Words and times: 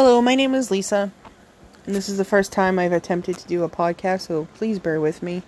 Hello, 0.00 0.22
my 0.22 0.36
name 0.36 0.54
is 0.54 0.70
Lisa, 0.70 1.10
and 1.84 1.92
this 1.92 2.08
is 2.08 2.18
the 2.18 2.24
first 2.24 2.52
time 2.52 2.78
I've 2.78 2.92
attempted 2.92 3.36
to 3.36 3.48
do 3.48 3.64
a 3.64 3.68
podcast, 3.68 4.28
so 4.28 4.46
please 4.54 4.78
bear 4.78 5.00
with 5.00 5.24
me. 5.24 5.42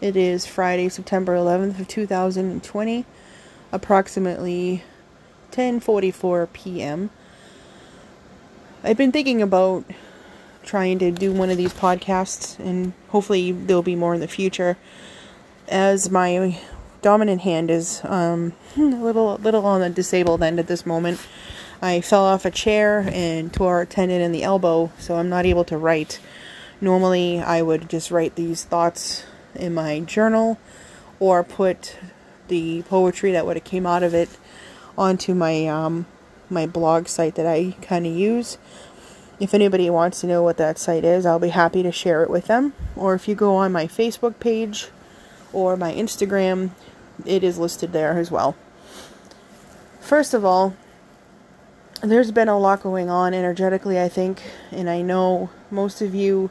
It 0.00 0.16
is 0.16 0.46
Friday, 0.46 0.88
September 0.88 1.36
11th 1.36 1.78
of 1.78 1.86
2020, 1.86 3.04
approximately 3.70 4.82
10:44 5.52 6.52
p.m. 6.52 7.10
I've 8.82 8.96
been 8.96 9.12
thinking 9.12 9.40
about 9.40 9.84
trying 10.64 10.98
to 10.98 11.12
do 11.12 11.32
one 11.32 11.48
of 11.48 11.56
these 11.56 11.72
podcasts 11.72 12.58
and 12.58 12.94
hopefully 13.10 13.52
there'll 13.52 13.84
be 13.84 13.94
more 13.94 14.12
in 14.12 14.20
the 14.20 14.26
future 14.26 14.76
as 15.68 16.10
my 16.10 16.60
dominant 17.00 17.42
hand 17.42 17.70
is 17.70 18.00
um, 18.02 18.54
a 18.76 18.80
little 18.80 19.36
little 19.36 19.64
on 19.64 19.82
the 19.82 19.88
disabled 19.88 20.42
end 20.42 20.58
at 20.58 20.66
this 20.66 20.84
moment. 20.84 21.20
I 21.80 22.00
fell 22.00 22.24
off 22.24 22.44
a 22.44 22.50
chair 22.50 23.08
and 23.12 23.52
tore 23.52 23.82
a 23.82 23.86
tendon 23.86 24.20
in 24.20 24.32
the 24.32 24.42
elbow, 24.42 24.90
so 24.98 25.16
I'm 25.16 25.28
not 25.28 25.46
able 25.46 25.64
to 25.64 25.78
write. 25.78 26.20
Normally, 26.80 27.40
I 27.40 27.62
would 27.62 27.88
just 27.88 28.10
write 28.10 28.34
these 28.34 28.64
thoughts 28.64 29.24
in 29.54 29.74
my 29.74 30.00
journal 30.00 30.58
or 31.20 31.44
put 31.44 31.96
the 32.48 32.82
poetry 32.82 33.32
that 33.32 33.46
would 33.46 33.56
have 33.56 33.64
came 33.64 33.86
out 33.86 34.02
of 34.02 34.14
it 34.14 34.28
onto 34.96 35.34
my 35.34 35.66
um, 35.66 36.06
my 36.50 36.66
blog 36.66 37.06
site 37.06 37.36
that 37.36 37.46
I 37.46 37.76
kind 37.82 38.06
of 38.06 38.12
use. 38.12 38.58
If 39.38 39.54
anybody 39.54 39.88
wants 39.88 40.20
to 40.22 40.26
know 40.26 40.42
what 40.42 40.56
that 40.56 40.78
site 40.78 41.04
is, 41.04 41.24
I'll 41.24 41.38
be 41.38 41.50
happy 41.50 41.84
to 41.84 41.92
share 41.92 42.24
it 42.24 42.30
with 42.30 42.46
them. 42.46 42.72
Or 42.96 43.14
if 43.14 43.28
you 43.28 43.36
go 43.36 43.54
on 43.54 43.70
my 43.70 43.86
Facebook 43.86 44.40
page 44.40 44.88
or 45.52 45.76
my 45.76 45.92
Instagram, 45.92 46.70
it 47.24 47.44
is 47.44 47.58
listed 47.58 47.92
there 47.92 48.18
as 48.18 48.32
well. 48.32 48.56
First 50.00 50.34
of 50.34 50.44
all, 50.44 50.74
there's 52.02 52.30
been 52.30 52.48
a 52.48 52.58
lot 52.58 52.82
going 52.82 53.10
on 53.10 53.34
energetically, 53.34 54.00
I 54.00 54.08
think, 54.08 54.42
and 54.70 54.88
I 54.88 55.02
know 55.02 55.50
most 55.70 56.00
of 56.00 56.14
you 56.14 56.50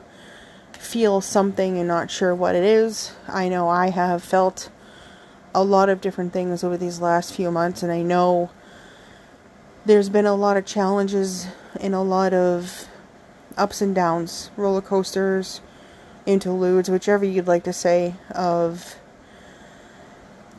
feel 0.74 1.22
something 1.22 1.78
and 1.78 1.88
not 1.88 2.12
sure 2.12 2.36
what 2.36 2.56
it 2.56 2.64
is. 2.64 3.14
I 3.28 3.50
know 3.50 3.70
I 3.70 3.90
have 3.90 4.24
felt 4.24 4.70
a 5.56 5.64
lot 5.64 5.90
of 5.90 6.02
different 6.02 6.34
things 6.34 6.64
over 6.64 6.78
these 6.78 7.00
last 7.00 7.34
few 7.34 7.50
months, 7.50 7.82
and 7.82 7.92
I 7.92 8.02
know 8.02 8.52
there's 9.86 10.10
been 10.10 10.26
a 10.26 10.36
lot 10.36 10.58
of 10.58 10.66
challenges 10.66 11.48
and 11.80 11.96
a 11.96 12.02
lot 12.02 12.34
of 12.34 12.88
ups 13.58 13.82
and 13.82 13.96
downs, 13.96 14.52
roller 14.58 14.82
coasters, 14.82 15.62
interludes, 16.26 16.90
whichever 16.90 17.26
you'd 17.26 17.48
like 17.48 17.64
to 17.64 17.74
say, 17.74 18.16
of 18.32 18.98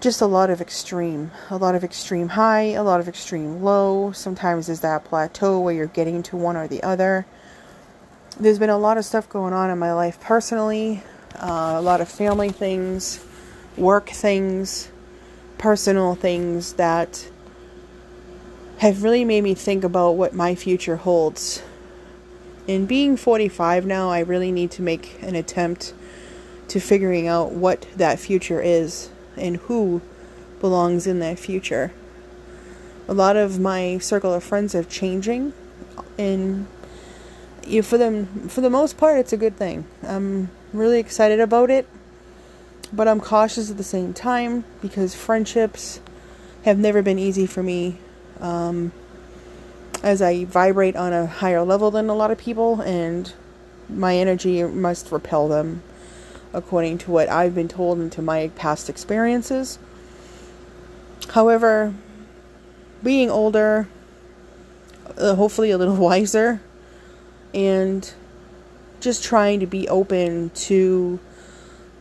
just 0.01 0.21
a 0.21 0.27
lot 0.27 0.49
of 0.51 0.61
extreme. 0.61 1.31
A 1.51 1.57
lot 1.57 1.75
of 1.75 1.83
extreme 1.83 2.29
high, 2.29 2.73
a 2.73 2.83
lot 2.83 3.01
of 3.01 3.09
extreme 3.09 3.63
low. 3.63 4.13
Sometimes 4.13 4.69
is 4.69 4.81
that 4.81 5.05
plateau 5.05 5.59
where 5.59 5.75
you're 5.75 5.87
getting 5.87 6.23
to 6.25 6.37
one 6.37 6.57
or 6.57 6.69
the 6.69 6.83
other. 6.83 7.27
There's 8.39 8.59
been 8.59 8.71
a 8.71 8.79
lot 8.79 8.99
of 8.99 9.05
stuff 9.05 9.29
going 9.29 9.53
on 9.53 9.71
in 9.71 9.79
my 9.79 9.93
life 9.93 10.21
personally, 10.21 11.03
uh, 11.35 11.75
a 11.77 11.83
lot 11.83 12.01
of 12.01 12.09
family 12.09 12.51
things, 12.51 13.25
work 13.77 14.09
things, 14.11 14.89
personal 15.59 16.15
things 16.15 16.75
that 16.75 17.29
have 18.79 19.03
really 19.03 19.25
made 19.25 19.41
me 19.41 19.55
think 19.55 19.83
about 19.83 20.13
what 20.13 20.33
my 20.33 20.55
future 20.55 20.97
holds. 20.97 21.61
In 22.69 22.87
being 22.87 23.17
45 23.17 23.87
now, 23.87 24.11
I 24.11 24.21
really 24.21 24.53
need 24.53 24.71
to 24.73 24.83
make 24.83 25.21
an 25.23 25.35
attempt 25.35 25.93
to 26.69 26.79
figuring 26.79 27.27
out 27.27 27.51
what 27.51 27.87
that 27.97 28.21
future 28.21 28.61
is 28.61 29.11
and 29.39 29.57
who 29.57 30.03
belongs 30.61 31.07
in 31.07 31.19
that 31.21 31.39
future. 31.39 31.93
A 33.09 33.15
lot 33.15 33.37
of 33.37 33.59
my 33.59 33.99
circle 33.99 34.35
of 34.35 34.45
friends 34.45 34.75
are 34.75 34.85
changing, 34.85 35.53
and 36.19 36.67
you, 37.67 37.83
for 37.83 37.97
them, 37.97 38.49
for 38.49 38.61
the 38.61 38.71
most 38.71 38.97
part, 38.97 39.19
it's 39.19 39.33
a 39.33 39.37
good 39.37 39.57
thing. 39.57 39.87
I'm 40.03 40.51
really 40.73 40.99
excited 40.99 41.41
about 41.41 41.71
it, 41.71 41.89
but 42.93 43.09
I'm 43.09 43.21
cautious 43.21 43.71
at 43.71 43.77
the 43.77 43.85
same 43.85 44.13
time 44.13 44.65
because 44.83 45.15
friendships 45.15 46.01
have 46.65 46.79
never 46.79 47.03
been 47.03 47.19
easy 47.19 47.47
for 47.47 47.63
me. 47.63 47.99
Um, 48.41 48.93
as 50.03 50.23
I 50.23 50.45
vibrate 50.45 50.95
on 50.95 51.13
a 51.13 51.27
higher 51.27 51.63
level 51.63 51.91
than 51.91 52.09
a 52.09 52.15
lot 52.15 52.31
of 52.31 52.39
people, 52.39 52.81
and 52.83 53.33
my 53.89 54.17
energy 54.17 54.63
must 54.63 55.11
repel 55.11 55.49
them 55.49 55.83
according 56.53 56.99
to 56.99 57.11
what 57.11 57.29
I've 57.29 57.55
been 57.55 57.69
told 57.69 57.99
and 57.99 58.11
to 58.13 58.23
my 58.23 58.49
past 58.57 58.89
experiences. 58.89 59.79
However, 61.31 61.95
being 63.03 63.31
older, 63.31 63.89
uh, 65.17 65.35
hopefully 65.35 65.71
a 65.71 65.79
little 65.79 65.97
wiser, 66.09 66.61
and 67.55 68.13
just 69.01 69.23
trying 69.23 69.61
to 69.61 69.67
be 69.67 69.89
open 69.89 70.51
to 70.51 71.19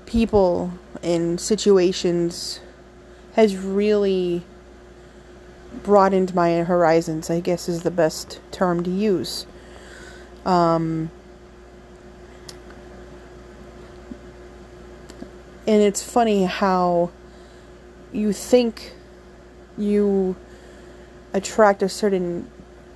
people 0.06 0.72
and 1.04 1.40
situations 1.40 2.60
has 3.34 3.56
really 3.56 4.44
broadened 5.84 6.34
my 6.34 6.64
horizons, 6.64 7.30
I 7.30 7.40
guess 7.40 7.70
is 7.70 7.84
the 7.84 7.92
best 7.92 8.40
term 8.52 8.84
to 8.84 8.90
use. 8.90 9.46
Um, 10.46 11.12
And 15.68 15.82
it's 15.82 16.02
funny 16.02 16.46
how 16.46 17.12
you 18.12 18.32
think 18.34 18.94
you 19.78 20.36
attract 21.34 21.84
a 21.84 21.90
certain 21.90 22.50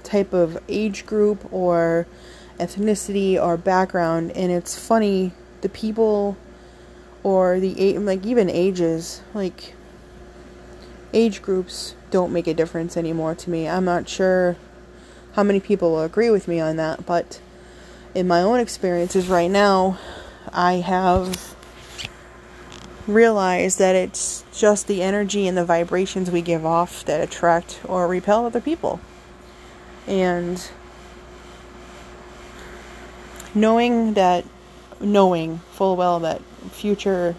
type 0.04 0.34
of 0.34 0.58
age 0.68 1.06
group 1.06 1.52
or 1.54 2.08
ethnicity 2.60 3.42
or 3.42 3.58
background 3.58 4.32
and 4.32 4.52
it's 4.52 4.78
funny 4.78 5.32
the 5.62 5.70
people 5.70 6.38
or 7.24 7.60
the 7.60 7.98
like 8.00 8.26
even 8.26 8.50
ages 8.50 9.22
like 9.34 9.76
age 11.14 11.42
groups 11.42 11.96
don't 12.10 12.32
make 12.32 12.48
a 12.48 12.54
difference 12.54 12.98
anymore 12.98 13.36
to 13.36 13.50
me. 13.50 13.68
I'm 13.68 13.86
not 13.86 14.08
sure 14.08 14.56
how 15.34 15.44
many 15.44 15.60
people 15.60 15.92
will 15.92 16.04
agree 16.04 16.30
with 16.30 16.48
me 16.48 16.60
on 16.60 16.76
that, 16.76 17.06
but 17.06 17.40
in 18.14 18.28
my 18.28 18.42
own 18.42 18.60
experiences 18.60 19.28
right 19.28 19.50
now, 19.50 19.98
I 20.52 20.76
have 20.76 21.56
realize 23.14 23.78
that 23.78 23.96
it's 23.96 24.44
just 24.54 24.88
the 24.88 25.02
energy 25.02 25.48
and 25.48 25.58
the 25.58 25.66
vibrations 25.66 26.32
we 26.32 26.42
give 26.42 26.66
off 26.66 27.06
that 27.06 27.22
attract 27.22 27.80
or 27.86 28.08
repel 28.08 28.46
other 28.46 28.62
people. 28.62 29.00
And 30.08 30.70
knowing 33.54 34.14
that, 34.14 34.46
knowing 35.00 35.60
full 35.72 35.96
well 35.96 36.20
that 36.20 36.42
future 36.72 37.36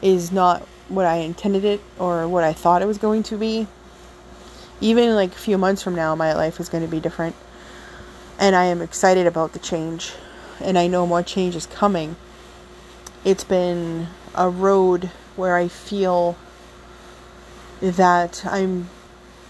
is 0.00 0.32
not 0.32 0.62
what 0.88 1.06
I 1.06 1.16
intended 1.16 1.64
it 1.64 1.80
or 1.98 2.26
what 2.28 2.44
I 2.44 2.52
thought 2.52 2.82
it 2.82 2.86
was 2.86 2.98
going 2.98 3.22
to 3.24 3.36
be. 3.36 3.66
Even 4.80 5.14
like 5.14 5.32
a 5.32 5.38
few 5.38 5.58
months 5.58 5.82
from 5.82 5.94
now, 5.94 6.14
my 6.14 6.34
life 6.34 6.60
is 6.60 6.68
going 6.68 6.84
to 6.84 6.90
be 6.90 7.00
different. 7.00 7.34
And 8.38 8.54
I 8.54 8.66
am 8.66 8.80
excited 8.80 9.26
about 9.26 9.52
the 9.52 9.58
change. 9.58 10.12
And 10.60 10.78
I 10.78 10.86
know 10.86 11.06
more 11.06 11.22
change 11.22 11.56
is 11.56 11.66
coming. 11.66 12.16
It's 13.24 13.44
been 13.44 14.08
a 14.34 14.48
road 14.48 15.10
where 15.34 15.56
I 15.56 15.68
feel 15.68 16.36
that 17.80 18.44
I'm 18.46 18.88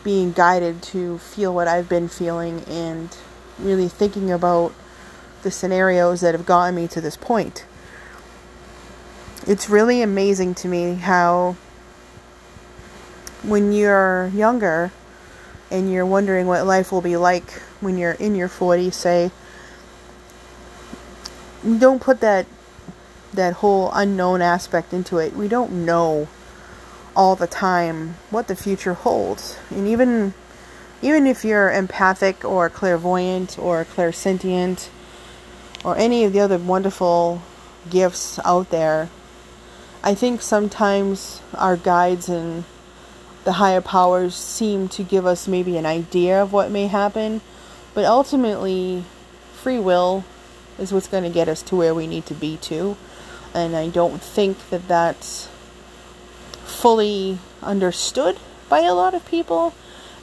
being 0.02 0.32
guided 0.32 0.82
to 0.82 1.18
feel 1.18 1.54
what 1.54 1.68
I've 1.68 1.88
been 1.88 2.08
feeling 2.08 2.62
and 2.64 3.14
really 3.58 3.88
thinking 3.88 4.30
about 4.30 4.72
the 5.42 5.50
scenarios 5.50 6.22
that 6.22 6.34
have 6.34 6.46
gotten 6.46 6.74
me 6.74 6.88
to 6.88 7.00
this 7.00 7.16
point. 7.16 7.66
It's 9.46 9.68
really 9.68 10.00
amazing 10.02 10.54
to 10.56 10.68
me 10.68 10.94
how 10.94 11.56
when 13.42 13.72
you're 13.72 14.28
younger 14.34 14.92
and 15.70 15.92
you're 15.92 16.06
wondering 16.06 16.46
what 16.46 16.66
life 16.66 16.90
will 16.90 17.02
be 17.02 17.16
like 17.16 17.50
when 17.80 17.98
you're 17.98 18.12
in 18.12 18.34
your 18.34 18.48
40s, 18.48 18.94
say, 18.94 19.30
don't 21.78 22.00
put 22.00 22.20
that 22.20 22.46
that 23.32 23.54
whole 23.54 23.90
unknown 23.92 24.42
aspect 24.42 24.92
into 24.92 25.18
it. 25.18 25.34
We 25.34 25.48
don't 25.48 25.84
know 25.84 26.28
all 27.14 27.34
the 27.34 27.46
time 27.46 28.14
what 28.30 28.48
the 28.48 28.56
future 28.56 28.94
holds. 28.94 29.58
And 29.70 29.86
even 29.86 30.34
even 31.00 31.26
if 31.26 31.44
you're 31.44 31.70
empathic 31.70 32.44
or 32.44 32.68
clairvoyant 32.68 33.58
or 33.58 33.84
clairsentient 33.84 34.88
or 35.84 35.96
any 35.96 36.24
of 36.24 36.32
the 36.32 36.40
other 36.40 36.58
wonderful 36.58 37.42
gifts 37.88 38.40
out 38.44 38.70
there, 38.70 39.08
I 40.02 40.14
think 40.14 40.42
sometimes 40.42 41.40
our 41.54 41.76
guides 41.76 42.28
and 42.28 42.64
the 43.44 43.52
higher 43.52 43.80
powers 43.80 44.34
seem 44.34 44.88
to 44.88 45.02
give 45.02 45.24
us 45.24 45.46
maybe 45.46 45.76
an 45.76 45.86
idea 45.86 46.42
of 46.42 46.52
what 46.52 46.70
may 46.70 46.88
happen, 46.88 47.40
but 47.94 48.04
ultimately 48.04 49.04
free 49.54 49.78
will 49.78 50.24
is 50.78 50.92
what's 50.92 51.08
going 51.08 51.24
to 51.24 51.30
get 51.30 51.48
us 51.48 51.62
to 51.62 51.76
where 51.76 51.94
we 51.94 52.06
need 52.06 52.26
to 52.26 52.34
be 52.34 52.56
to 52.58 52.96
and 53.58 53.76
I 53.76 53.88
don't 53.88 54.22
think 54.22 54.70
that 54.70 54.86
that's 54.88 55.48
fully 56.64 57.38
understood 57.62 58.38
by 58.68 58.80
a 58.80 58.94
lot 58.94 59.14
of 59.14 59.26
people. 59.26 59.74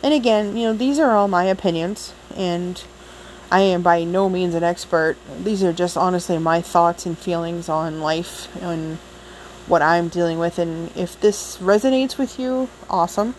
And 0.02 0.14
again, 0.14 0.56
you 0.56 0.68
know, 0.68 0.74
these 0.74 1.00
are 1.00 1.12
all 1.12 1.28
my 1.28 1.46
opinions, 1.46 2.14
and 2.36 2.82
I 3.52 3.62
am 3.62 3.82
by 3.82 4.04
no 4.04 4.30
means 4.30 4.56
an 4.56 4.64
expert. 4.64 5.18
These 5.44 5.64
are 5.64 5.74
just 5.74 5.98
honestly 5.98 6.38
my 6.38 6.62
thoughts 6.62 7.06
and 7.06 7.18
feelings 7.18 7.68
on 7.68 8.02
life 8.02 8.48
and 8.62 8.98
what 9.68 9.82
I'm 9.82 10.08
dealing 10.08 10.40
with. 10.40 10.58
And 10.60 10.96
if 10.96 11.20
this 11.20 11.58
resonates 11.58 12.18
with 12.18 12.40
you, 12.40 12.70
awesome. 12.90 13.36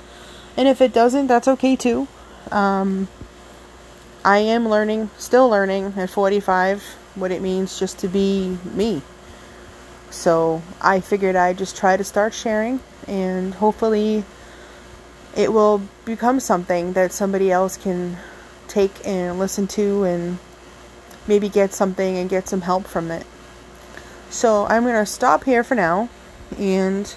And 0.56 0.68
if 0.68 0.80
it 0.80 0.92
doesn't, 0.92 1.26
that's 1.26 1.48
okay 1.48 1.76
too. 1.76 2.08
Um, 2.50 3.08
I 4.24 4.38
am 4.38 4.68
learning, 4.68 5.10
still 5.18 5.48
learning 5.48 5.94
at 5.96 6.10
45, 6.10 6.82
what 7.14 7.30
it 7.30 7.40
means 7.40 7.78
just 7.78 7.98
to 8.00 8.08
be 8.08 8.58
me. 8.74 9.02
So 10.16 10.62
I 10.80 11.00
figured 11.00 11.36
I'd 11.36 11.58
just 11.58 11.76
try 11.76 11.96
to 11.96 12.02
start 12.02 12.32
sharing, 12.32 12.80
and 13.06 13.52
hopefully, 13.52 14.24
it 15.36 15.52
will 15.52 15.82
become 16.06 16.40
something 16.40 16.94
that 16.94 17.12
somebody 17.12 17.52
else 17.52 17.76
can 17.76 18.16
take 18.66 19.06
and 19.06 19.38
listen 19.38 19.66
to 19.68 20.04
and 20.04 20.38
maybe 21.28 21.50
get 21.50 21.74
something 21.74 22.16
and 22.16 22.30
get 22.30 22.48
some 22.48 22.62
help 22.62 22.86
from 22.86 23.10
it. 23.10 23.26
So 24.30 24.64
I'm 24.64 24.84
going 24.84 24.94
to 24.94 25.04
stop 25.04 25.44
here 25.44 25.62
for 25.62 25.74
now, 25.74 26.08
and 26.58 27.14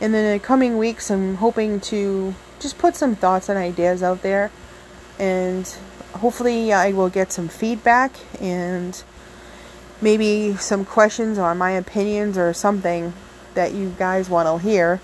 in 0.00 0.12
the 0.12 0.40
coming 0.42 0.78
weeks, 0.78 1.10
I'm 1.10 1.36
hoping 1.36 1.78
to 1.92 2.34
just 2.58 2.78
put 2.78 2.96
some 2.96 3.14
thoughts 3.14 3.50
and 3.50 3.58
ideas 3.58 4.02
out 4.02 4.22
there, 4.22 4.50
and 5.18 5.68
hopefully, 6.14 6.72
I 6.72 6.90
will 6.92 7.10
get 7.10 7.32
some 7.32 7.48
feedback 7.48 8.12
and 8.40 9.04
maybe 10.04 10.54
some 10.56 10.84
questions 10.84 11.38
on 11.38 11.56
my 11.58 11.72
opinions 11.72 12.36
or 12.36 12.52
something 12.52 13.12
that 13.54 13.72
you 13.72 13.88
guys 13.98 14.28
want 14.28 14.46
to 14.46 14.58
hear. 14.58 15.00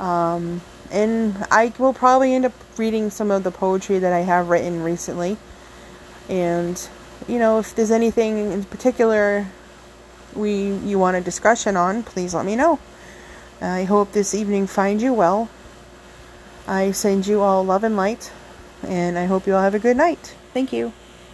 Um, 0.00 0.62
and 0.90 1.36
I 1.50 1.72
will 1.78 1.92
probably 1.92 2.34
end 2.34 2.46
up 2.46 2.52
reading 2.78 3.10
some 3.10 3.30
of 3.30 3.44
the 3.44 3.50
poetry 3.50 3.98
that 3.98 4.12
I 4.12 4.20
have 4.20 4.48
written 4.48 4.82
recently. 4.82 5.36
And 6.28 6.88
you 7.28 7.38
know, 7.38 7.58
if 7.58 7.74
there's 7.74 7.90
anything 7.90 8.50
in 8.50 8.64
particular 8.64 9.46
we 10.34 10.72
you 10.78 10.98
want 10.98 11.16
a 11.16 11.20
discussion 11.20 11.76
on, 11.76 12.02
please 12.02 12.34
let 12.34 12.46
me 12.46 12.56
know. 12.56 12.80
I 13.60 13.84
hope 13.84 14.12
this 14.12 14.34
evening 14.34 14.66
finds 14.66 15.02
you 15.02 15.12
well. 15.12 15.48
I 16.66 16.92
send 16.92 17.26
you 17.26 17.40
all 17.40 17.62
love 17.64 17.84
and 17.84 17.96
light, 17.96 18.32
and 18.82 19.18
I 19.18 19.26
hope 19.26 19.46
you 19.46 19.54
all 19.54 19.62
have 19.62 19.74
a 19.74 19.78
good 19.78 19.96
night. 19.96 20.34
Thank 20.52 20.72
you. 20.72 20.92